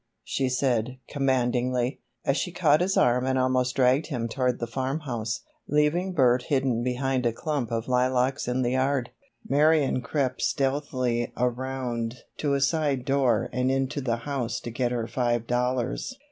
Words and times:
she 0.23 0.49
said, 0.49 0.97
commandingly, 1.07 2.01
as 2.25 2.35
she 2.35 2.51
caught 2.51 2.81
his 2.81 2.97
arm 2.97 3.27
and 3.27 3.37
almost 3.37 3.75
dragged 3.75 4.07
him 4.07 4.27
toward 4.27 4.57
the 4.57 4.65
farm 4.65 5.01
house. 5.01 5.41
Leaving 5.67 6.11
Bert 6.11 6.45
hidden 6.47 6.81
behind 6.81 7.23
a 7.23 7.31
clump 7.31 7.71
of 7.71 7.87
lilacs 7.87 8.47
in 8.47 8.63
the 8.63 8.71
yard, 8.71 9.11
Marion 9.47 10.01
crept 10.01 10.41
stealthily 10.41 11.31
around 11.37 12.23
to 12.37 12.55
a 12.55 12.61
side 12.61 13.05
door 13.05 13.47
and 13.53 13.69
into 13.69 14.01
the 14.01 14.17
house 14.25 14.59
to 14.61 14.71
get 14.71 14.91
her 14.91 15.05
five 15.05 15.45
dollars. 15.45 16.19